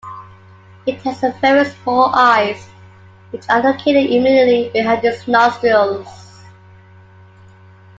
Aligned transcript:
It 0.87 0.99
has 1.03 1.21
very 1.41 1.63
small 1.63 2.07
eyes 2.15 2.67
which 3.29 3.47
are 3.49 3.61
located 3.61 4.09
immediately 4.09 4.71
behind 4.73 5.05
its 5.05 5.27
nostrils. 5.27 6.07